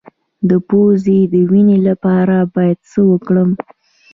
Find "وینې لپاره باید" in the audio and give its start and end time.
1.49-2.79